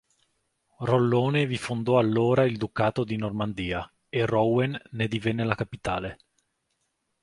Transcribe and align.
Rollone 0.79 1.45
vi 1.45 1.59
fondò 1.59 1.99
allora 1.99 2.43
il 2.45 2.57
Ducato 2.57 3.03
di 3.03 3.17
Normandia, 3.17 3.87
e 4.09 4.25
Rouen 4.25 4.75
ne 4.93 5.07
divenne 5.07 5.43
la 5.45 5.53
capitale. 5.53 6.17